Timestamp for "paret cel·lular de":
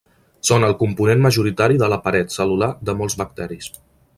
2.07-2.97